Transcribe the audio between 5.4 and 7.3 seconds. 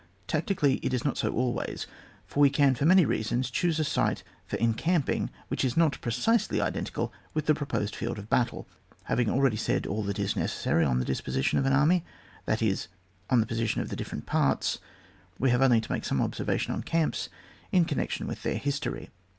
which is not precisely identical